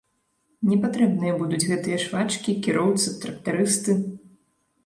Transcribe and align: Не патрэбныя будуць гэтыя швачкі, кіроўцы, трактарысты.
Не 0.69 0.77
патрэбныя 0.85 1.33
будуць 1.41 1.61
гэтыя 1.71 1.97
швачкі, 2.05 2.57
кіроўцы, 2.69 3.15
трактарысты. 3.27 4.01